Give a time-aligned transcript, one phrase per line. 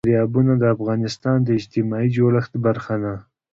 [0.07, 3.15] دریابونه د افغانستان د اجتماعي جوړښت برخه ده.